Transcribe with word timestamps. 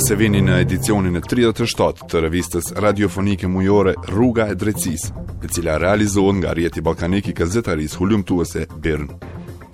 Mirë 0.00 0.08
se 0.08 0.16
vini 0.16 0.40
në 0.40 0.54
edicionin 0.64 1.18
e 1.18 1.20
37 1.20 2.06
të 2.08 2.20
revistës 2.24 2.70
radiofonike 2.80 3.44
mujore 3.52 3.92
Rruga 4.08 4.46
e 4.48 4.54
Drecis, 4.56 5.02
e 5.44 5.48
cila 5.52 5.74
realizohet 5.76 6.38
nga 6.38 6.54
rjeti 6.56 6.80
balkaniki 6.80 7.34
këzetaris 7.36 7.98
hullumtuese 8.00 8.62
Birn. 8.80 9.10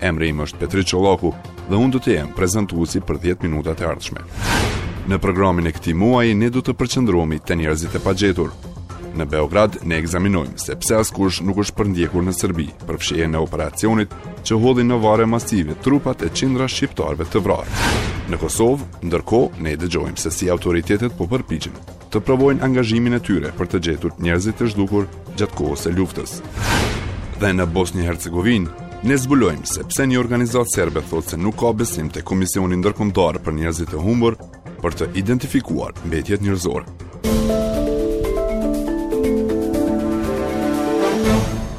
Emre 0.03 0.27
im 0.27 0.41
është 0.43 0.59
Petri 0.65 0.83
Qolaku 0.91 1.31
dhe 1.69 1.79
unë 1.79 1.93
du 1.95 2.01
të 2.03 2.11
jem 2.17 2.33
prezentuusi 2.35 2.99
për 3.07 3.21
10 3.27 3.45
minutat 3.47 3.85
e 3.85 3.87
ardhshme. 3.87 4.25
Në 5.07 5.21
programin 5.23 5.71
e 5.71 5.73
këti 5.77 5.95
muaj, 5.95 6.33
ne 6.43 6.51
du 6.51 6.59
të 6.59 6.75
përqëndromi 6.75 7.39
të 7.47 7.61
njerëzit 7.61 7.95
e 7.95 8.03
pagjetur. 8.03 8.51
Në 9.15 9.29
Beograd, 9.31 9.79
ne 9.87 10.01
examinojmë 10.03 10.59
se 10.59 10.75
pse 10.81 10.99
askush 11.05 11.39
nuk 11.47 11.63
është 11.63 11.77
përndjekur 11.79 12.27
në 12.27 12.35
Serbi 12.35 12.67
përfshje 12.83 13.31
në 13.31 13.45
operacionit 13.47 14.19
që 14.43 14.59
hodhin 14.59 14.91
në 14.91 14.99
vare 15.07 15.29
masive 15.37 15.79
trupat 15.87 16.27
e 16.27 16.33
qindra 16.35 16.67
shqiptarve 16.67 17.31
të 17.31 17.45
vrarë. 17.47 18.15
Në 18.27 18.35
Kosovë, 18.41 18.85
ndërko, 19.07 19.37
ne 19.63 19.71
dëgjojmë 19.79 20.19
se 20.19 20.27
si 20.35 20.49
autoritetet 20.51 21.13
po 21.15 21.29
përpichin 21.31 21.77
të 22.11 22.19
provojnë 22.27 22.59
angazhimin 22.65 23.15
e 23.15 23.19
tyre 23.23 23.53
për 23.55 23.69
të 23.71 23.79
gjetur 23.87 24.17
njerëzit 24.23 24.57
të 24.59 24.67
zhdukur 24.73 25.05
gjatë 25.39 25.55
kohës 25.55 25.85
e 25.87 25.93
luftës. 25.95 26.33
Dhe 27.39 27.53
në 27.55 27.69
bosni 27.71 28.03
Hercegovin, 28.03 28.67
ne 29.07 29.15
zbulojmë 29.15 29.63
se 29.71 29.85
pse 29.87 30.09
një 30.11 30.19
organizat 30.19 30.73
serbe 30.75 31.05
thot 31.07 31.31
se 31.31 31.39
nuk 31.39 31.55
ka 31.63 31.71
besim 31.71 32.11
të 32.11 32.25
Komisioni 32.27 32.75
Ndërkomtar 32.81 33.39
për 33.47 33.55
njerëzit 33.61 33.95
e 33.95 34.03
humbur 34.03 34.35
për 34.83 34.99
të 34.99 35.07
identifikuar 35.23 35.95
mbetjet 36.03 36.43
njerëzore. 36.43 36.83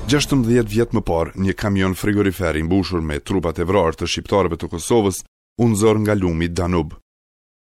Gjashtëm 0.09 0.48
dhjetë 0.48 0.70
vjetë 0.73 0.97
më 0.97 1.05
parë, 1.12 1.34
një 1.45 1.59
kamion 1.62 1.92
frigoriferi 1.95 2.65
mbushur 2.65 3.05
me 3.05 3.20
trupat 3.20 3.59
e 3.61 3.67
vrarë 3.69 4.00
të 4.00 4.09
shqiptarëve 4.15 4.56
të 4.65 4.72
Kosovës 4.78 5.20
unëzor 5.59 5.97
nga 6.01 6.14
lumi 6.19 6.48
Danub. 6.48 6.92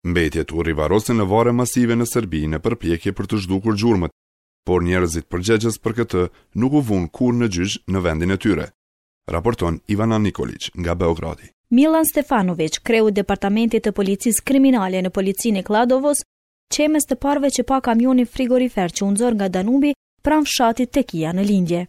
Mbetje 0.05 0.43
të 0.47 0.63
rivarose 0.67 1.15
në 1.15 1.25
vare 1.31 1.51
masive 1.55 1.95
në 1.97 2.05
Serbi 2.07 2.43
në 2.51 2.59
përpjekje 2.63 3.13
për 3.17 3.27
të 3.29 3.39
zhdukur 3.45 3.77
gjurmët, 3.79 4.13
por 4.67 4.83
njerëzit 4.85 5.27
përgjegjes 5.31 5.79
për 5.83 5.93
këtë 5.99 6.23
nuk 6.61 6.73
u 6.73 6.81
vun 6.87 7.07
kur 7.15 7.33
në 7.33 7.47
gjysh 7.53 7.77
në 7.91 7.99
vendin 8.05 8.33
e 8.35 8.37
tyre. 8.37 8.67
Raporton 9.31 9.79
Ivana 9.89 10.17
Nikolic 10.21 10.69
nga 10.77 10.95
Beogradi. 10.95 11.49
Milan 11.73 12.05
Stefanovic, 12.05 12.79
kreu 12.85 13.09
departamentit 13.11 13.83
të 13.87 13.91
policisë 13.97 14.43
kriminale 14.45 15.01
në 15.01 15.09
policinë 15.09 15.63
e 15.63 15.65
Kladovos, 15.65 16.21
qemës 16.75 17.07
të 17.09 17.17
parve 17.17 17.49
që 17.49 17.65
pa 17.65 17.79
kamioni 17.81 18.25
frigorifer 18.29 18.93
që 18.93 19.05
unëzor 19.07 19.37
nga 19.39 19.49
Danubi, 19.49 19.95
pran 20.21 20.45
fshatit 20.45 20.91
të 20.93 21.01
kia 21.09 21.31
në 21.33 21.43
lindje. 21.45 21.81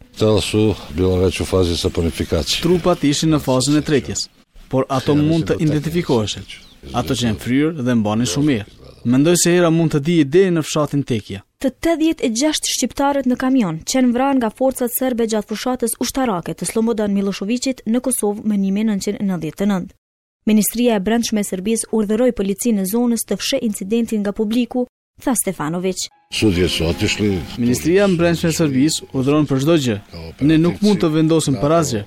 Trupat 2.63 3.05
ishin 3.05 3.37
në 3.37 3.41
fazën 3.45 3.77
e 3.81 3.85
tretjes, 3.85 4.25
por 4.69 4.85
ato 4.89 5.15
mund 5.15 5.47
të 5.51 5.57
identifikoheshin. 5.63 6.47
Ato 6.95 7.15
që 7.15 7.27
janë 7.31 7.41
fryrë 7.43 7.85
dhe 7.87 7.95
mbanin 7.99 8.27
jo, 8.27 8.33
shumë 8.35 8.51
mirë. 8.51 8.67
Mendoj 9.07 9.37
se 9.39 9.53
era 9.55 9.71
mund 9.71 9.95
të 9.95 10.01
di 10.07 10.15
deri 10.25 10.53
në 10.55 10.63
fshatin 10.67 11.03
Tekja. 11.07 11.43
Të 11.63 11.71
86 11.89 12.73
shqiptarët 12.77 13.29
në 13.31 13.37
kamion 13.43 13.79
qenë 13.93 14.11
vran 14.15 14.41
nga 14.41 14.51
forcat 14.51 14.91
serbe 14.93 15.27
gjatë 15.31 15.49
fushatës 15.53 15.97
ushtarake 16.03 16.55
të 16.55 16.69
Slobodan 16.71 17.15
Miloševićit 17.15 17.85
në 17.87 18.03
Kosovë 18.07 18.45
më 18.49 18.59
1999. 18.65 19.95
Ministria 20.47 20.99
e 20.99 21.03
Brendshme 21.07 21.43
e 21.43 21.49
Serbisë 21.53 21.91
urdhëroi 21.97 22.33
policinë 22.39 22.83
në 22.85 22.91
zonës 22.93 23.25
të 23.31 23.39
fshe 23.41 23.63
incidentin 23.67 24.23
nga 24.23 24.33
publiku, 24.35 24.87
tha 25.23 25.35
Stefanović. 25.35 26.09
Sudje 26.33 26.69
sot 26.69 27.03
i 27.03 27.09
shli... 27.09 27.29
Ministria 27.59 28.07
më 28.11 28.33
e 28.35 28.51
servis 28.53 28.99
u 29.15 29.23
dronë 29.23 29.47
për 29.47 29.61
shdo 29.63 29.75
gjë. 29.83 29.97
Ne 30.43 30.57
nuk 30.59 30.81
mund 30.83 30.99
të 31.01 31.11
vendosim 31.15 31.55
për 31.63 31.75
asgjë. 31.81 32.01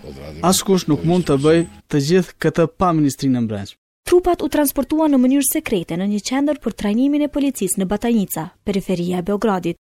Askush 0.50 0.88
nuk 0.92 1.06
mund 1.08 1.28
të 1.30 1.38
bëj 1.44 1.60
të 1.88 2.02
gjithë 2.10 2.34
këtë 2.44 2.66
pa 2.78 2.90
ministrinë 2.98 3.40
në 3.40 3.48
brendshme. 3.48 3.78
Trupat 4.10 4.44
u 4.44 4.50
transportua 4.52 5.08
në 5.08 5.22
mënyrë 5.24 5.48
sekrete 5.54 5.96
në 6.02 6.10
një 6.16 6.20
qendër 6.30 6.60
për 6.64 6.76
trajnimin 6.82 7.24
e 7.24 7.30
policisë 7.32 7.80
në 7.80 7.88
Batajnica, 7.94 8.44
periferia 8.68 9.22
e 9.22 9.26
Beogradit. 9.30 9.78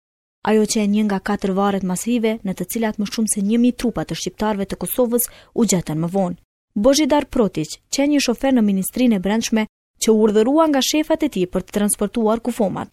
Ajo 0.48 0.68
që 0.70 0.84
e 0.84 0.90
një 0.94 1.08
nga 1.08 1.18
katër 1.30 1.54
varet 1.58 1.84
masive 1.90 2.36
në 2.46 2.54
të 2.60 2.68
cilat 2.76 3.00
më 3.02 3.08
shumë 3.10 3.32
se 3.34 3.42
njëmi 3.42 3.72
trupat 3.80 4.12
të 4.12 4.20
shqiptarve 4.22 4.68
të 4.70 4.78
Kosovës 4.84 5.26
u 5.54 5.66
gjetën 5.66 5.98
më 6.04 6.12
vonë. 6.14 6.38
Bozhidar 6.78 7.26
Protiq, 7.26 7.74
që 7.90 8.04
e 8.04 8.08
një 8.14 8.22
shofer 8.28 8.54
në 8.54 8.62
Ministrinë 8.70 9.18
e 9.18 9.22
Brendshme, 9.26 9.64
që 10.04 10.12
urdhërua 10.24 10.64
nga 10.70 10.80
shefat 10.86 11.24
e 11.26 11.30
ti 11.34 11.42
për 11.52 11.64
të 11.66 11.74
transportuar 11.76 12.40
kufomat. 12.44 12.90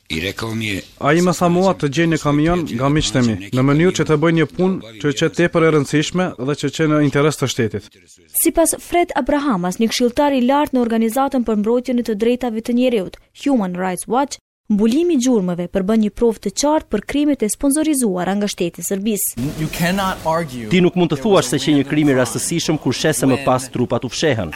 A 1.07 1.13
i 1.17 1.21
më 1.27 1.33
sa 1.39 1.49
mua 1.53 1.73
të 1.79 1.89
gjej 1.97 2.07
një 2.13 2.19
kamion 2.23 2.63
nga 2.79 2.89
miqtemi, 2.95 3.37
në 3.55 3.65
mënyu 3.69 3.91
që 3.99 4.07
të 4.09 4.17
bëj 4.23 4.33
një 4.39 4.47
pun 4.55 4.77
që 5.01 5.13
që 5.21 5.29
te 5.39 5.49
për 5.53 5.67
e 5.69 5.73
rëndësishme 5.75 6.29
dhe 6.49 6.55
që 6.61 6.71
që 6.77 6.89
në 6.91 7.01
interes 7.07 7.39
të 7.41 7.51
shtetit. 7.53 7.91
Si 8.41 8.53
pas 8.57 8.75
Fred 8.89 9.13
Abrahamas, 9.21 9.77
një 9.81 9.91
kshiltari 9.93 10.41
lartë 10.49 10.75
në 10.77 10.85
organizatën 10.85 11.45
për 11.47 11.61
mbrojtjen 11.61 12.01
e 12.01 12.07
të 12.09 12.17
drejtavit 12.25 12.67
të 12.69 12.79
njereut, 12.81 13.21
Human 13.43 13.77
Rights 13.83 14.07
Watch, 14.09 14.41
Mbulimi 14.67 15.13
i 15.13 15.19
gjurmëve 15.21 15.67
përbën 15.69 15.99
një 16.01 16.09
provë 16.17 16.41
të 16.43 16.49
qartë 16.59 16.87
për 16.89 17.01
krimet 17.11 17.43
e 17.45 17.47
sponsorizuara 17.53 18.33
nga 18.37 18.47
shteti 18.49 18.81
i 18.81 18.85
Serbisë. 18.87 19.41
Ti 20.71 20.79
nuk 20.81 20.95
mund 20.97 21.11
të 21.13 21.19
thuash 21.21 21.51
se 21.53 21.59
që 21.61 21.73
një 21.77 21.83
krim 21.89 22.09
i 22.09 22.15
rastësishëm 22.17 22.79
kur 22.81 22.95
shese 22.97 23.27
më 23.29 23.37
pas 23.45 23.67
trupat 23.75 24.07
u 24.07 24.09
fshehën. 24.09 24.53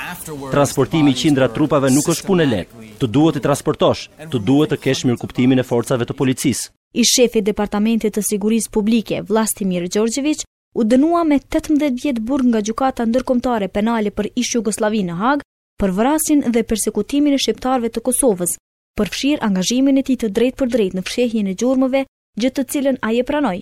Transportimi 0.50 1.12
i 1.14 1.18
qindra 1.20 1.46
trupave 1.54 1.92
nuk 1.94 2.10
është 2.14 2.26
punë 2.32 2.48
lehtë. 2.54 2.82
Të 3.04 3.10
duhet 3.20 3.38
të 3.38 3.44
transportosh, 3.46 4.02
të 4.34 4.42
duhet 4.50 4.74
të 4.74 4.80
kesh 4.88 5.04
mirëkuptimin 5.12 5.62
e 5.62 5.66
forcave 5.72 6.08
të 6.10 6.16
policisë. 6.24 6.72
I 7.02 7.06
shefi 7.06 7.44
i 7.44 7.48
Departamentit 7.50 8.18
të 8.18 8.24
Sigurisë 8.32 8.72
Publike, 8.74 9.20
Vlastimir 9.30 9.86
Georgjevic, 9.94 10.42
u 10.74 10.88
dënua 10.90 11.22
me 11.30 11.38
18 11.38 12.00
vjet 12.02 12.20
burg 12.32 12.50
nga 12.50 12.64
gjykata 12.66 13.06
ndërkombëtare 13.06 13.70
penale 13.78 14.10
për 14.10 14.32
ish-Jugosllavinë 14.34 15.12
në 15.12 15.20
Hagë 15.22 15.48
për 15.80 15.94
vrasin 16.00 16.42
dhe 16.58 16.66
përsekutimin 16.72 17.38
e 17.38 17.44
shqiptarëve 17.44 17.94
të 17.94 18.04
Kosovës, 18.10 18.58
përfshirë 18.98 19.42
angazhimin 19.48 20.00
e 20.02 20.06
tij 20.08 20.18
të 20.24 20.30
drejt 20.38 20.58
për 20.60 20.72
drejt 20.76 20.96
në 20.98 21.04
fshehjen 21.08 21.50
e 21.52 21.56
gjurmëve, 21.62 22.04
gjë 22.42 22.52
të 22.58 22.66
cilën 22.74 22.98
ai 23.06 23.20
e 23.22 23.26
pranoi. 23.28 23.62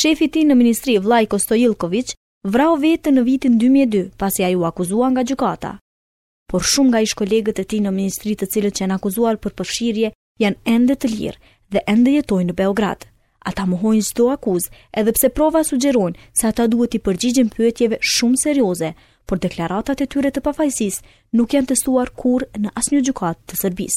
Shefi 0.00 0.26
i 0.28 0.32
tij 0.34 0.44
në 0.48 0.54
ministri 0.58 0.96
Vllai 1.02 1.26
Kostojilkovic 1.26 2.12
vrau 2.46 2.76
vetë 2.80 3.14
në 3.16 3.24
vitin 3.26 3.58
2002 3.60 4.10
pasi 4.22 4.46
ai 4.46 4.54
u 4.54 4.64
akuzua 4.68 5.08
nga 5.14 5.24
gjukata. 5.30 5.72
Por 6.50 6.64
shumë 6.66 6.88
nga 6.90 7.02
ish 7.06 7.14
kolegët 7.20 7.58
e 7.62 7.68
tij 7.70 7.82
në 7.84 7.92
ministri 7.94 8.34
të 8.36 8.48
cilët 8.52 8.80
janë 8.82 8.96
akuzuar 8.98 9.38
për 9.38 9.54
përfshirje 9.58 10.12
janë 10.42 10.62
ende 10.74 10.96
të 10.98 11.10
lirë 11.14 11.42
dhe 11.70 11.84
ende 11.86 12.10
jetojnë 12.16 12.50
në 12.50 12.58
Beograd. 12.62 13.06
Ata 13.48 13.64
mohojnë 13.64 14.04
çdo 14.10 14.26
akuzë, 14.34 14.70
edhe 15.00 15.12
pse 15.16 15.28
prova 15.32 15.62
sugjerojnë 15.64 16.18
se 16.38 16.50
ata 16.50 16.66
duhet 16.68 16.92
të 16.92 17.00
përgjigjen 17.06 17.48
pyetjeve 17.54 17.98
shumë 18.14 18.42
serioze, 18.42 18.90
por 19.28 19.38
deklaratat 19.42 20.00
e 20.02 20.06
tyre 20.10 20.30
të 20.32 20.42
pafajsis 20.44 21.00
nuk 21.36 21.54
janë 21.56 21.70
testuar 21.74 22.12
kur 22.18 22.46
në 22.56 22.72
asnjë 22.78 23.02
gjukat 23.08 23.38
të 23.50 23.60
sërbis. 23.62 23.96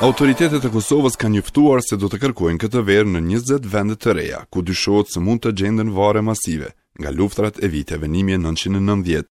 Autoritetet 0.00 0.64
e 0.64 0.70
Kosovës 0.72 1.18
kanë 1.20 1.34
njëftuar 1.36 1.82
se 1.84 1.96
do 2.00 2.08
të 2.08 2.20
kërkojnë 2.22 2.62
këtë 2.62 2.82
verë 2.88 3.10
në 3.12 3.20
20 3.34 3.66
vendet 3.74 4.00
të 4.00 4.14
reja, 4.16 4.38
ku 4.48 4.62
dyshohet 4.64 5.12
se 5.12 5.20
mund 5.20 5.42
të 5.44 5.52
gjendën 5.62 5.90
vare 5.98 6.22
masive 6.24 6.70
nga 7.00 7.10
luftrat 7.12 7.60
e 7.64 7.68
viteve 7.68 8.08
njëmje 8.08 8.38
1990. 8.40 9.28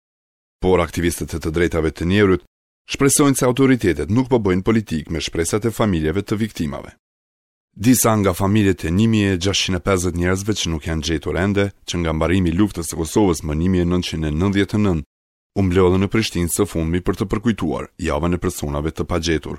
Por 0.62 0.80
aktivistët 0.84 1.34
e 1.36 1.40
të 1.40 1.50
drejtave 1.56 1.90
të 1.94 2.04
njerët 2.12 2.44
shpresojnë 2.92 3.38
se 3.38 3.48
autoritetet 3.48 4.12
nuk 4.12 4.28
përbojnë 4.32 4.62
po 4.64 4.72
politik 4.72 5.08
me 5.12 5.20
shpresat 5.20 5.68
e 5.70 5.74
familjeve 5.80 6.22
të 6.24 6.36
viktimave. 6.40 6.92
Disa 7.76 8.16
nga 8.16 8.34
familjet 8.34 8.84
e 8.84 8.90
1650 8.90 10.16
njerëzve 10.16 10.52
që 10.56 10.68
nuk 10.72 10.86
janë 10.88 11.04
gjetur 11.08 11.36
ende, 11.36 11.68
që 11.84 11.94
nga 12.00 12.12
mbarimi 12.12 12.52
luftës 12.56 12.90
së 12.90 12.96
Kosovës 13.00 13.44
më 13.46 13.54
1999, 13.54 15.02
u 15.58 15.62
mblodhën 15.62 16.00
në 16.04 16.08
Prishtinë 16.08 16.50
së 16.54 16.66
fundmi 16.66 17.00
për 17.04 17.14
të 17.20 17.24
përkujtuar 17.30 17.84
javën 18.08 18.34
e 18.34 18.38
personave 18.42 18.90
të 18.90 19.04
pagjetur. 19.10 19.58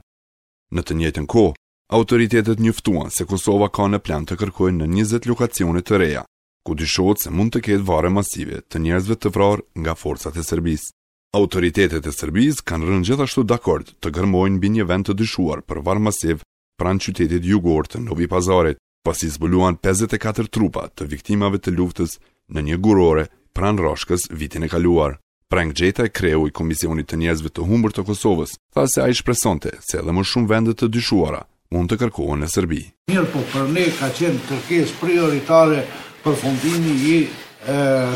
Në 0.74 0.82
të 0.84 0.94
njëjtën 1.00 1.28
kohë, 1.34 1.54
autoritetet 1.98 2.60
njoftuan 2.60 3.10
se 3.12 3.26
Kosova 3.26 3.70
ka 3.70 3.88
në 3.88 4.00
plan 4.06 4.26
të 4.26 4.38
kërkojë 4.42 4.76
në 4.80 4.88
20 4.94 5.30
lokacione 5.32 5.82
të 5.82 6.02
reja, 6.02 6.24
ku 6.66 6.76
dyshohet 6.76 7.24
se 7.24 7.30
mund 7.32 7.54
të 7.56 7.60
ketë 7.68 7.88
varre 7.90 8.10
masive 8.12 8.62
të 8.70 8.84
njerëzve 8.84 9.16
të 9.22 9.32
vrarë 9.38 9.66
nga 9.86 9.94
forcat 9.96 10.38
e 10.38 10.44
Serbisë. 10.44 10.92
Autoritetet 11.40 12.06
e 12.10 12.12
Serbisë 12.12 12.64
kanë 12.68 12.90
rënë 12.90 13.06
gjithashtu 13.10 13.44
dakord 13.46 13.94
të 14.02 14.12
gërmojnë 14.18 14.58
mbi 14.58 14.70
një 14.76 14.86
vend 14.90 15.08
të 15.08 15.14
dyshuar 15.22 15.60
për 15.62 15.82
varë 15.86 16.06
masiv 16.10 16.40
pran 16.80 17.00
qytetit 17.04 17.44
jugor 17.46 17.88
të 17.92 18.00
Novi 18.08 18.28
Pazarit, 18.32 18.80
pasi 19.06 19.28
zbuluan 19.34 19.78
54 19.84 20.48
trupa 20.56 20.88
të 20.96 21.10
viktimave 21.14 21.60
të 21.60 21.76
luftës 21.76 22.16
në 22.56 22.62
një 22.70 22.78
gurore 22.86 23.26
pran 23.56 23.78
roshkës 23.84 24.30
vitin 24.42 24.64
e 24.64 24.72
kaluar. 24.72 25.18
Prank 25.50 25.74
Gjeta 25.74 26.04
e 26.06 26.12
kreu 26.14 26.44
i 26.48 26.54
Komisionit 26.54 27.08
të 27.10 27.18
njezve 27.24 27.50
të 27.54 27.64
humbër 27.66 27.96
të 27.98 28.04
Kosovës, 28.10 28.52
tha 28.74 28.84
se 28.88 29.02
a 29.02 29.08
i 29.10 29.16
shpresonte 29.18 29.72
se 29.86 29.98
edhe 30.00 30.14
më 30.14 30.24
shumë 30.32 30.52
vendet 30.52 30.80
të 30.80 30.92
dyshuara 30.96 31.42
mund 31.74 31.90
të 31.92 31.98
kërkohen 32.02 32.42
në 32.44 32.50
Serbi. 32.50 32.82
Mirë 33.12 33.26
po 33.34 33.42
për 33.54 33.68
ne 33.74 33.86
ka 34.00 34.08
qenë 34.20 34.44
tërkes 34.50 34.94
prioritare 35.02 35.84
për 36.24 36.38
fundimi 36.42 36.96
i 37.14 37.18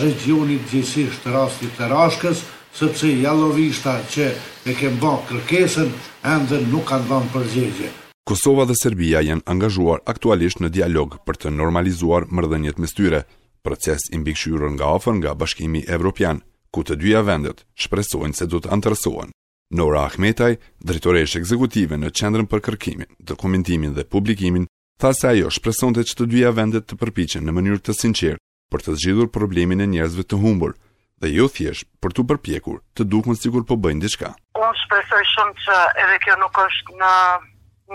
regionit 0.02 0.70
gjithësisht 0.70 1.26
të 1.26 1.34
rastit 1.36 1.74
të 1.78 1.90
rashkës, 1.92 2.46
sëpse 2.78 3.10
jalovishta 3.26 3.98
që 4.14 4.30
e 4.70 4.78
kemë 4.78 5.02
bënë 5.02 5.26
kërkesën, 5.34 5.92
endër 6.36 6.70
nuk 6.74 6.88
kanë 6.94 7.10
bënë 7.12 7.34
përgjegje. 7.36 7.92
Kosova 8.24 8.64
dhe 8.66 8.72
Serbia 8.74 9.20
janë 9.20 9.44
angazhuar 9.52 10.00
aktualisht 10.08 10.62
në 10.64 10.70
dialog 10.72 11.18
për 11.28 11.40
të 11.42 11.50
normalizuar 11.52 12.24
mërdhenjet 12.32 12.78
me 12.80 12.88
styre, 12.88 13.26
proces 13.68 14.06
i 14.16 14.20
mbikëshyrën 14.22 14.78
nga 14.78 14.88
ofën 14.96 15.18
nga 15.20 15.34
bashkimi 15.42 15.82
evropian, 15.92 16.40
ku 16.72 16.86
të 16.88 16.96
dyja 17.02 17.20
vendet 17.28 17.66
shpresojnë 17.76 18.38
se 18.40 18.48
du 18.48 18.62
të 18.64 18.72
antërsohen. 18.78 19.34
Nora 19.76 20.06
Ahmetaj, 20.08 20.54
drejtoresh 20.80 21.36
ekzekutive 21.42 22.00
në 22.00 22.14
qendrën 22.16 22.48
për 22.48 22.64
kërkimin, 22.70 23.12
dokumentimin 23.20 23.92
dhe 23.98 24.08
publikimin, 24.08 24.72
tha 25.04 25.12
se 25.20 25.28
ajo 25.34 25.50
të 25.52 26.08
që 26.08 26.18
të 26.22 26.26
dyja 26.32 26.56
vendet 26.56 26.88
të 26.88 26.96
përpiqen 27.04 27.44
në 27.44 27.52
mënyrë 27.60 27.84
të 27.84 27.94
sinqertë 28.00 28.44
për 28.72 28.80
të 28.88 28.92
zgjidhur 29.02 29.34
problemin 29.36 29.84
e 29.84 29.88
njerëzve 29.98 30.24
të 30.32 30.40
humbur 30.46 30.78
dhe 31.20 31.28
jo 31.36 31.52
thjesht 31.58 31.92
për 32.00 32.12
të 32.16 32.22
përpjekur 32.32 32.78
të 32.96 33.04
dukun 33.04 33.36
sikur 33.36 33.68
po 33.68 33.76
bëjnë 33.76 34.00
diçka. 34.08 34.32
Unë 34.56 34.64
po, 34.64 34.72
shpresoj 34.86 35.26
shumë 35.36 35.60
që 35.68 35.80
edhe 36.06 36.18
kjo 36.24 36.40
nuk 36.40 36.64
është 36.72 36.98
në 37.04 37.12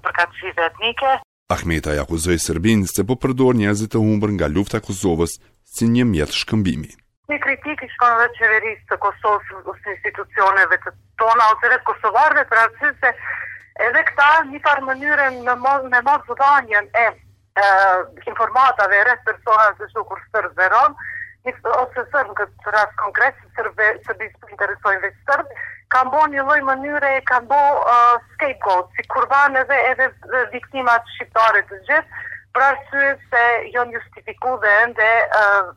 uh, 0.00 0.64
etnike. 0.70 1.10
Ahmeta 1.50 1.94
i 1.96 2.00
akuzoi 2.04 2.38
Serbinë 2.38 2.86
se 2.94 3.04
po 3.04 3.14
përdor 3.24 3.54
njerëzit 3.58 3.92
të 3.92 3.98
humbur 4.02 4.30
nga 4.38 4.48
lufta 4.48 4.78
Kosovës 4.80 5.36
si 5.76 5.84
një 5.94 6.04
mjet 6.14 6.32
shkëmbimi. 6.40 6.90
Një 7.30 7.38
kritikë 7.44 7.86
shkon 7.94 8.12
dhe 8.22 8.28
qeverisë 8.38 8.84
të 8.90 8.96
Kosovës 9.04 9.52
ose 9.74 9.94
institucioneve 9.96 10.78
të 10.86 10.94
tona 11.20 11.44
ose 11.52 11.68
vetë 11.74 11.86
kosovarëve 11.92 12.46
për 12.50 12.62
arsye 12.64 12.90
se 13.02 13.10
Edhe 13.80 14.02
këta 14.10 14.28
një 14.50 14.60
farë 14.66 14.82
mënyre 14.90 15.26
me, 15.40 15.54
me 15.94 16.00
mos 16.08 16.28
dhanjen 16.40 16.88
e, 17.04 17.04
e 17.62 17.64
informatave 18.28 18.98
rreth 19.06 19.22
personave 19.28 19.72
të 19.78 19.88
shukur 19.94 20.20
sërë 20.34 20.50
zeron, 20.60 20.92
ose 21.48 22.04
sërë 22.12 22.28
në 22.28 22.34
këtë 22.42 22.74
rrasë 22.74 22.98
konkret, 23.00 23.38
sërëve 23.56 23.86
së 24.04 24.18
të 24.18 24.28
interesojnë 24.50 25.02
veç 25.06 25.16
sërë, 25.30 25.62
kam 25.94 26.10
bo 26.12 26.26
një 26.34 26.44
loj 26.50 26.58
mënyre, 26.68 27.14
kam 27.30 27.48
bo 27.48 27.60
uh, 27.80 28.20
scapegoat, 28.34 28.92
si 28.98 29.06
kurban 29.14 29.56
edhe, 29.62 29.78
edhe 29.94 30.10
viktimat 30.52 31.08
shqiptare 31.14 31.64
të 31.72 31.80
gjithë, 31.88 32.22
pra 32.54 32.68
arsye 32.74 33.08
se 33.32 33.42
jo 33.72 33.88
një 33.88 33.96
justifiku 33.96 34.58
dhe 34.62 34.76
e 34.92 35.10
uh, 35.40 35.74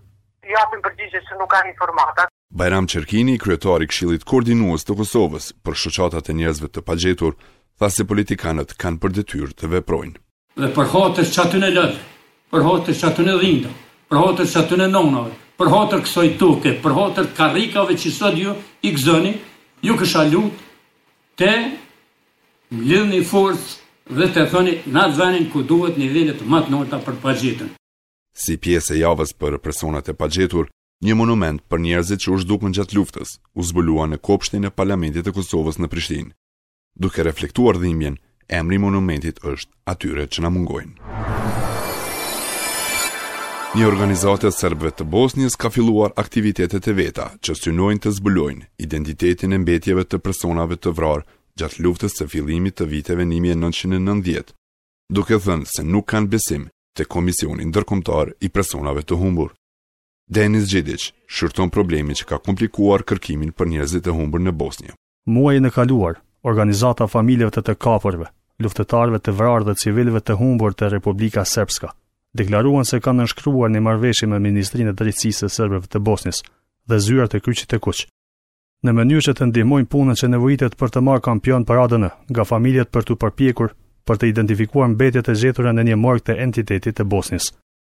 japin 0.57 0.83
përgjigje 0.83 1.23
që 1.29 1.39
nuk 1.39 1.55
kanë 1.55 1.71
informatat. 1.71 2.35
Bajram 2.53 2.85
Qerkini, 2.91 3.39
kryetari 3.41 3.87
këshilit 3.89 4.27
Koordinues 4.29 4.83
të 4.85 4.99
Kosovës 4.99 5.53
për 5.65 5.79
shoqatat 5.85 6.29
e 6.29 6.35
njerëzve 6.41 6.69
të 6.75 6.83
pagjetur, 6.91 7.39
tha 7.79 7.89
se 7.95 8.03
politikanët 8.09 8.73
kanë 8.81 8.99
për 9.03 9.13
detyrë 9.17 9.55
të 9.59 9.69
veprojnë. 9.75 10.17
Dhe 10.61 10.69
për 10.75 10.89
hatër 10.93 11.29
që 11.33 11.39
aty 11.45 11.61
në 11.63 11.69
lëtë, 11.77 12.01
për 12.53 12.65
hatër 12.67 12.97
që 12.99 13.07
aty 13.09 13.23
në 13.27 13.37
dhinda, 13.43 13.71
për 14.09 14.19
hatër 14.23 14.47
që 14.51 14.59
aty 14.61 14.77
në 14.81 14.87
nonave, 14.93 15.33
për 15.59 15.71
hatër 15.73 16.03
kësoj 16.07 16.27
tuke, 16.41 16.75
për 16.83 16.97
hatër 16.99 17.31
karikave 17.37 17.95
që 18.01 18.11
sot 18.19 18.37
ju 18.41 18.53
i 18.85 18.91
këzoni, 18.97 19.33
ju 19.85 19.95
kësha 19.99 20.25
lutë 20.29 20.69
të 21.41 21.53
mlidhë 22.77 23.07
një 23.13 23.23
forës 23.31 23.63
dhe 24.17 24.27
të 24.35 24.45
thoni 24.51 24.73
në 24.93 25.07
të 25.09 25.17
venin 25.19 25.49
ku 25.53 25.63
duhet 25.71 25.97
një 25.97 26.11
dhinit 26.13 26.39
të 26.41 26.49
matë 26.53 26.73
nërta 26.73 27.01
për 27.07 27.17
pagjitën. 27.25 27.73
Si 28.33 28.55
pjesë 28.57 28.95
e 28.97 29.01
javës 29.03 29.33
për 29.37 29.59
personat 29.61 30.07
e 30.09 30.15
pagjetur, 30.17 30.69
një 31.05 31.13
monument 31.19 31.61
për 31.69 31.81
njerëzit 31.85 32.23
që 32.23 32.31
u 32.33 32.39
zhdukën 32.41 32.73
gjatë 32.77 32.97
luftës 32.97 33.35
u 33.53 33.65
zbulua 33.69 34.07
në 34.09 34.21
kopshtin 34.25 34.65
e 34.65 34.73
Parlamentit 34.73 35.25
të 35.27 35.33
Kosovës 35.37 35.77
në 35.81 35.89
Prishtinë 35.91 36.31
duke 36.99 37.21
reflektuar 37.23 37.75
dhimbjen, 37.81 38.17
emri 38.47 38.77
monumentit 38.77 39.39
është 39.43 39.73
atyre 39.89 40.27
që 40.27 40.41
na 40.45 40.49
mungojnë. 40.53 40.95
Një 43.73 43.85
organizatë 43.89 44.51
sërbëve 44.53 44.91
të 44.97 45.05
Bosnjës 45.09 45.55
ka 45.57 45.71
filluar 45.73 46.13
aktivitetet 46.23 46.87
e 46.87 46.93
veta 46.93 47.25
që 47.41 47.55
synojnë 47.61 48.03
të 48.05 48.11
zbulojnë 48.19 48.67
identitetin 48.85 49.55
e 49.55 49.57
mbetjeve 49.63 50.03
të 50.05 50.19
personave 50.21 50.77
të 50.77 50.93
vrarë 50.93 51.25
gjatë 51.57 51.81
luftës 51.85 52.19
së 52.19 52.27
fillimit 52.29 52.77
të 52.77 52.85
viteve 52.93 53.25
1990, 53.25 54.53
duke 55.09 55.39
thënë 55.45 55.69
se 55.73 55.81
nuk 55.83 56.05
kanë 56.13 56.29
besim 56.29 56.67
te 56.93 57.07
komisioni 57.09 57.65
ndërkombëtar 57.71 58.35
i 58.45 58.51
personave 58.53 59.01
të 59.01 59.17
humbur. 59.17 59.55
Denis 60.29 60.69
Gjidic 60.69 61.09
shurton 61.25 61.73
problemi 61.73 62.13
që 62.15 62.29
ka 62.29 62.37
komplikuar 62.37 63.01
kërkimin 63.03 63.49
për 63.57 63.69
njerëzit 63.73 64.05
e 64.07 64.13
humbur 64.19 64.45
në 64.45 64.53
Bosnjë. 64.53 64.93
Muaj 65.25 65.57
në 65.65 65.73
kaluar, 65.75 66.21
organizata 66.43 67.07
familjeve 67.07 67.51
të 67.55 67.61
të 67.65 67.73
kapërve, 67.85 68.27
luftetarve 68.59 69.19
të 69.23 69.31
vrarë 69.39 69.65
dhe 69.69 69.75
civilve 69.79 70.19
të 70.19 70.35
humbur 70.39 70.73
të 70.75 70.89
Republika 70.93 71.45
Srpska, 71.47 71.91
deklaruan 72.37 72.83
se 72.85 72.99
kanë 72.99 73.23
nënshkruar 73.23 73.71
një 73.71 73.81
marrëveshje 73.85 74.27
me 74.27 74.39
Ministrinë 74.43 74.91
e 74.91 74.97
Drejtësisë 74.99 75.47
së 75.47 75.51
Serbëve 75.57 75.87
të 75.87 75.99
Bosnis 76.03 76.43
dhe 76.89 76.99
zyrat 76.99 77.31
të 77.33 77.41
kryqit 77.45 77.69
të 77.71 77.79
kuq. 77.85 78.03
Në 78.83 78.91
mënyrë 78.95 79.25
që 79.29 79.33
të 79.37 79.45
ndihmojnë 79.53 79.89
punën 79.93 80.19
që 80.19 80.27
nevojitet 80.33 80.73
për 80.75 80.89
të 80.91 81.03
marrë 81.07 81.23
kampion 81.29 81.63
për 81.63 81.79
adënë 81.85 82.09
nga 82.33 82.43
familjet 82.49 82.91
për 82.91 83.07
të 83.07 83.15
përpjekur 83.23 83.71
për 84.03 84.17
të 84.19 84.27
identifikuar 84.33 84.89
mbetjet 84.91 85.29
e 85.31 85.37
gjetura 85.41 85.71
në 85.71 85.85
një 85.89 85.95
morg 86.03 86.25
të 86.27 86.35
entitetit 86.45 86.99
të 86.99 87.07
Bosnis. 87.13 87.53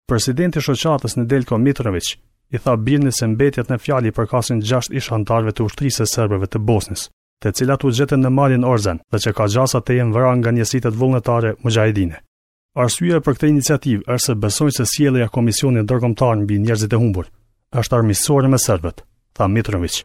Presidenti 0.07 0.59
i 0.59 0.63
shoqatës 0.63 1.17
Nedeljko 1.19 1.59
Mitrović 1.59 2.13
i 2.55 2.61
tha 2.63 2.77
Birnis 2.79 3.19
se 3.19 3.27
mbetjet 3.27 3.67
në 3.69 3.77
fjali 3.83 4.15
përkasin 4.15 4.61
6 4.63 4.93
ish 4.95 5.11
antarëve 5.17 5.51
të 5.51 5.65
ushtrisë 5.67 6.05
së 6.07 6.13
serbëve 6.15 6.47
të 6.47 6.63
Bosnisë 6.69 7.09
të 7.43 7.51
cilat 7.53 7.83
u 7.85 7.91
gjetën 7.93 8.17
në 8.23 8.29
malin 8.33 8.63
Orzen 8.65 8.97
dhe 9.11 9.19
që 9.23 9.31
ka 9.37 9.45
gjasa 9.53 9.81
të 9.85 9.97
jenë 9.99 10.13
vëra 10.15 10.31
nga 10.39 10.51
njësitet 10.55 10.95
vullnetare 10.97 11.51
Mujahidine. 11.63 12.17
Arsyeja 12.83 13.19
për 13.25 13.35
këtë 13.37 13.49
iniciativë 13.51 14.05
është 14.15 14.25
se 14.31 14.35
besojnë 14.43 14.75
se 14.77 14.85
sjellja 14.91 15.27
e 15.27 15.33
komisionit 15.35 15.85
ndërkombëtar 15.85 16.35
mbi 16.43 16.57
njerëzit 16.65 16.93
e 16.93 16.99
humbur 17.01 17.29
është 17.81 17.95
armiqësore 17.97 18.49
me 18.49 18.59
serbët. 18.61 19.03
Tha 19.37 19.45
Mitrovic. 19.53 19.99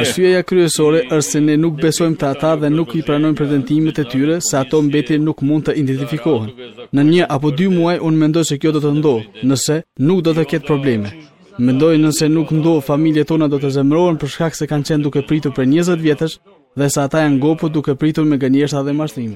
Arsyeja 0.00 0.42
kryesore 0.42 1.04
është 1.14 1.28
se 1.30 1.40
ne 1.46 1.54
nuk 1.62 1.76
besojmë 1.82 2.18
të 2.18 2.26
ata 2.32 2.52
dhe 2.62 2.70
nuk 2.74 2.96
i 2.98 3.04
pranojmë 3.06 3.38
pretendimet 3.38 4.00
e 4.02 4.06
tyre 4.10 4.40
se 4.42 4.56
ato 4.58 4.80
mbeti 4.82 5.18
nuk 5.22 5.44
mund 5.46 5.68
të 5.68 5.76
identifikohen. 5.84 6.50
Në 6.90 7.04
një 7.12 7.30
apo 7.38 7.54
dy 7.54 7.70
muaj 7.70 8.00
unë 8.08 8.18
mendoj 8.22 8.44
se 8.50 8.58
kjo 8.58 8.74
do 8.74 8.82
të 8.82 8.94
ndodhë, 8.98 9.46
nëse 9.46 9.80
nuk 10.10 10.24
do 10.26 10.34
të 10.34 10.48
ketë 10.56 10.66
probleme. 10.72 11.14
Mendoj 11.56 11.96
nëse 11.96 12.26
nuk 12.28 12.50
ndohë 12.52 12.82
familje 12.84 13.22
tona 13.24 13.46
do 13.48 13.56
të 13.56 13.70
zemrohen 13.78 14.18
për 14.20 14.28
shkak 14.34 14.56
se 14.58 14.66
kanë 14.68 14.84
qenë 14.90 15.04
duke 15.06 15.22
pritur 15.24 15.54
për 15.56 15.64
20 15.72 16.02
vjetësh 16.04 16.34
dhe 16.76 16.88
sa 16.92 17.06
ata 17.08 17.22
janë 17.22 17.38
gopët 17.40 17.72
duke 17.72 17.94
pritur 17.96 18.26
me 18.28 18.36
gënjeshta 18.42 18.82
dhe 18.84 18.92
mashtrim. 18.98 19.30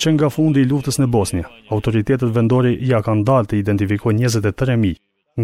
Që 0.00 0.12
nga 0.16 0.30
fundi 0.32 0.62
i 0.64 0.68
luftës 0.70 0.96
në 1.02 1.10
Bosnia, 1.12 1.50
autoritetet 1.68 2.24
vendore 2.32 2.72
ja 2.92 3.02
kanë 3.04 3.26
dalë 3.28 3.50
të 3.50 3.58
identifikoj 3.60 4.14
23.000, 4.22 4.94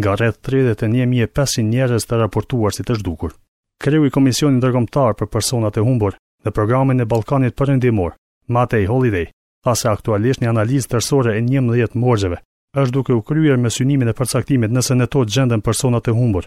nga 0.01 0.17
rreth 0.17 0.41
31.500 0.49 1.67
njerës 1.69 2.09
të 2.09 2.21
raportuar 2.23 2.73
si 2.73 2.81
të 2.81 2.97
shdukur. 2.97 3.37
Kreu 3.77 4.09
i 4.09 4.15
Komisionin 4.17 4.57
Dërgomtar 4.63 5.13
për 5.21 5.29
Personat 5.37 5.77
e 5.77 5.85
Humbor 5.85 6.17
në 6.45 6.49
programin 6.57 6.97
e 6.97 7.05
Balkanit 7.05 7.53
përëndimor, 7.53 8.17
Matej 8.49 8.89
Holiday, 8.89 9.29
thase 9.61 9.93
aktualisht 9.93 10.41
një 10.41 10.49
analizë 10.55 10.95
tërsore 10.95 11.37
e 11.37 11.41
11 11.45 11.93
morgjeve, 11.93 12.41
është 12.77 12.91
duke 12.93 13.13
u 13.13 13.21
kryer 13.25 13.57
me 13.57 13.69
synimin 13.73 14.09
e 14.11 14.17
përcaktimit 14.17 14.71
nëse 14.75 14.95
ne 14.95 15.07
to 15.09 15.23
gjenden 15.25 15.61
personat 15.65 16.05
të 16.05 16.13
humbur 16.17 16.45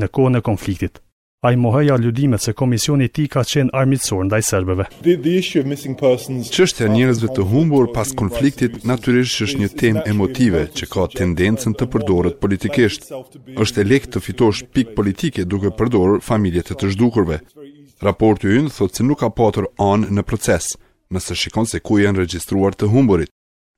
në 0.00 0.08
kohën 0.14 0.38
e 0.38 0.42
konfliktit. 0.48 0.98
Ai 1.46 1.54
mohoi 1.56 1.90
aludimet 1.94 2.42
se 2.42 2.52
komisioni 2.58 3.06
i 3.22 3.26
ka 3.32 3.44
qenë 3.46 3.70
armiqsor 3.80 4.24
ndaj 4.26 4.42
serbëve. 4.48 4.84
Çështja 6.54 6.84
e 6.86 6.90
njerëzve 6.96 7.28
të 7.36 7.44
humbur 7.52 7.92
pas 7.94 8.10
konfliktit 8.20 8.82
natyrisht 8.90 9.44
është 9.46 9.58
një 9.62 9.68
temë 9.82 10.02
emotive 10.12 10.64
që 10.80 10.84
ka 10.94 11.04
tendencën 11.20 11.76
të 11.78 11.84
përdoret 11.92 12.40
politikisht. 12.42 13.06
Është 13.62 13.86
lehtë 13.90 14.10
të 14.16 14.24
fitosh 14.26 14.64
pikë 14.74 14.96
politike 14.98 15.46
duke 15.52 15.70
përdorur 15.78 16.18
familjet 16.30 16.72
e 16.74 16.78
të 16.80 16.90
zhdukurve. 16.94 17.38
Raporti 18.02 18.50
ynë 18.58 18.74
thotë 18.76 18.96
se 18.98 19.06
nuk 19.06 19.22
ka 19.22 19.30
patur 19.38 19.70
anë 19.92 20.10
në 20.16 20.22
proces, 20.30 20.74
nëse 21.14 21.38
shikon 21.38 21.66
se 21.70 21.78
ku 21.86 22.02
janë 22.02 22.24
regjistruar 22.24 22.74
të 22.74 22.90
humburit. 22.90 23.30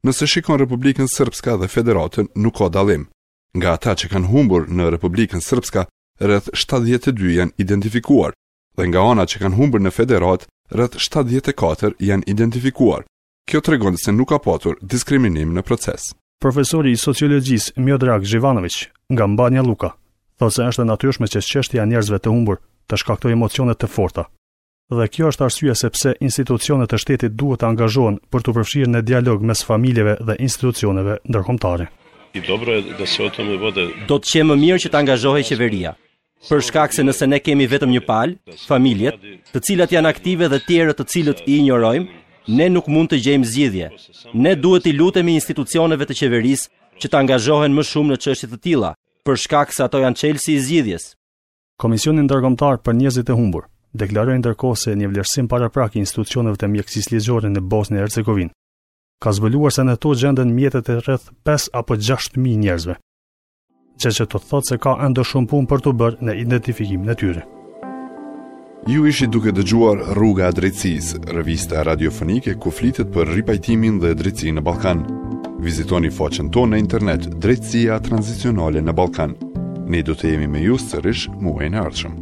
Nëse 0.03 0.25
shikon 0.33 0.57
Republikën 0.59 1.09
Srpska 1.13 1.59
dhe 1.61 1.67
Federatën, 1.69 2.29
nuk 2.41 2.55
ka 2.57 2.69
dalim. 2.73 3.05
Nga 3.57 3.69
ata 3.77 3.93
që 4.01 4.09
kanë 4.13 4.31
humbur 4.33 4.65
në 4.73 4.87
Republikën 4.95 5.43
Srpska, 5.45 5.83
rrëth 6.25 6.49
72 6.57 7.35
janë 7.37 7.53
identifikuar, 7.61 8.33
dhe 8.81 8.87
nga 8.89 9.03
ona 9.13 9.27
që 9.29 9.43
kanë 9.43 9.59
humbur 9.61 9.85
në 9.85 9.93
Federatë, 9.93 10.49
rrëth 10.73 10.97
74 11.05 12.01
janë 12.09 12.29
identifikuar. 12.33 13.05
Kjo 13.51 13.61
të 13.61 13.77
regonë 13.77 14.01
se 14.01 14.15
nuk 14.17 14.33
ka 14.33 14.41
potur 14.41 14.81
diskriminim 14.81 15.53
në 15.53 15.67
proces. 15.69 16.15
Profesori 16.41 16.97
i 16.97 17.01
sociologjis 17.07 17.69
Mjodrak 17.77 18.25
Zhivanovic, 18.25 18.87
nga 19.13 19.27
Mbanja 19.29 19.67
Luka, 19.69 19.93
thëse 20.41 20.63
se 20.65 20.71
është 20.73 20.87
e 20.87 20.91
natyrshme 20.95 21.29
që 21.33 21.45
qështja 21.51 21.85
njerëzve 21.93 22.23
të 22.25 22.33
humbur 22.33 22.63
të 22.89 23.05
shkaktoj 23.05 23.37
emocionet 23.37 23.77
të 23.85 23.93
forta 23.99 24.31
dhe 24.99 25.07
kjo 25.15 25.29
është 25.31 25.45
arsye 25.47 25.75
sepse 25.79 26.13
institucionet 26.25 26.91
e 26.91 26.99
shtetit 26.99 27.35
duhet 27.39 27.61
të 27.63 27.69
angazhohen 27.71 28.17
për 28.33 28.43
të 28.45 28.55
përfshirë 28.57 28.91
në 28.95 29.01
dialog 29.07 29.43
mes 29.47 29.63
familjeve 29.69 30.17
dhe 30.29 30.35
institucioneve 30.47 31.19
ndërkombëtare. 31.31 31.87
I 32.35 32.41
dobro 32.49 32.75
da 32.99 33.07
se 33.07 33.23
otomë 33.27 33.59
vode... 33.63 33.85
Do 34.11 34.19
të 34.19 34.29
qenë 34.35 34.49
më 34.51 34.57
mirë 34.65 34.81
që 34.85 34.91
të 34.91 34.99
angazhohej 35.03 35.45
qeveria. 35.51 35.93
Për 36.49 36.61
shkak 36.69 36.95
se 36.95 37.05
nëse 37.07 37.27
ne 37.31 37.39
kemi 37.43 37.67
vetëm 37.71 37.91
një 37.95 38.03
palë, 38.07 38.37
familjet, 38.67 39.19
të 39.53 39.63
cilat 39.71 39.95
janë 39.95 40.11
aktive 40.11 40.49
dhe 40.51 40.61
tjerët 40.67 40.99
të 40.99 41.09
cilët 41.13 41.43
i 41.47 41.59
injorojmë, 41.61 42.09
ne 42.57 42.69
nuk 42.73 42.87
mund 42.91 43.13
të 43.13 43.19
gjejmë 43.25 43.51
zgjidhje. 43.53 43.89
Ne 44.35 44.57
duhet 44.57 44.87
i 44.91 44.95
lutemi 44.97 45.35
institucioneve 45.39 46.07
të 46.09 46.17
qeverisë 46.23 46.71
që 47.03 47.11
të 47.11 47.21
angazhohen 47.23 47.75
më 47.77 47.87
shumë 47.91 48.15
në 48.15 48.21
çështje 48.25 48.51
të 48.55 48.61
tilla, 48.67 48.95
për 49.27 49.41
shkak 49.45 49.75
se 49.75 49.85
ato 49.85 50.01
janë 50.03 50.21
çelësi 50.23 50.55
i 50.57 50.65
zgjidhjes. 50.67 51.05
Komisioni 51.83 52.25
ndërkombëtar 52.27 52.81
për 52.87 52.97
njerëzit 53.01 53.31
e 53.31 53.37
humbur 53.39 53.67
deklarojnë 53.99 54.43
ndërkohë 54.45 54.79
se 54.79 54.93
një 54.97 55.09
vlerësim 55.11 55.49
paraprak 55.51 55.97
i 55.97 56.03
institucioneve 56.05 56.61
të 56.61 56.71
mjekësisë 56.71 57.15
ligjore 57.15 57.51
në 57.51 57.61
Bosnjë 57.73 57.99
e 57.99 58.03
Hercegovinë 58.05 58.55
ka 59.21 59.33
zbuluar 59.37 59.75
se 59.75 59.83
në 59.85 59.97
to 60.01 60.15
gjenden 60.17 60.55
mjetet 60.57 60.89
e 60.89 60.99
rreth 61.05 61.27
5 61.45 61.67
apo 61.77 61.97
6.000 62.01 62.55
njerëzve. 62.63 62.95
Që 64.01 64.13
që 64.17 64.25
të 64.33 64.39
thotë 64.49 64.69
se 64.71 64.79
ka 64.81 64.95
ende 65.05 65.25
shumë 65.29 65.51
pun 65.51 65.67
për 65.69 65.83
të 65.85 65.93
bërë 66.03 66.25
në 66.25 66.37
identifikim 66.47 67.03
në 67.05 67.17
tyre. 67.21 67.43
Ju 68.89 69.03
ishi 69.11 69.29
duke 69.29 69.53
dëgjuar 69.53 70.01
Rruga 70.17 70.47
e 70.49 70.57
Drejtësisë, 70.57 71.21
revista 71.37 71.83
radiofonike 71.85 72.57
ku 72.57 72.73
flitet 72.73 73.13
për 73.13 73.35
ripajtimin 73.37 74.01
dhe 74.01 74.15
drejtësinë 74.23 74.57
në 74.57 74.65
Balkan. 74.71 75.05
Vizitoni 75.61 76.09
faqen 76.11 76.49
tonë 76.49 76.73
në 76.79 76.83
internet 76.87 77.29
Drejtsia 77.45 78.01
Transicionale 78.09 78.81
në 78.81 78.97
Balkan. 78.97 79.37
Ne 79.85 80.01
do 80.03 80.17
të 80.17 80.33
jemi 80.33 80.49
me 80.57 80.65
ju 80.65 80.81
sërish 80.81 81.29
muaj 81.45 81.69
në 81.77 81.85
ardhshëm. 81.85 82.20